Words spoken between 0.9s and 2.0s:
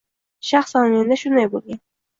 menda shunday boʻlgan.